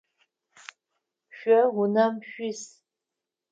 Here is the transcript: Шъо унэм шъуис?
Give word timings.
Шъо 1.37 1.59
унэм 1.81 2.13
шъуис? 2.29 2.61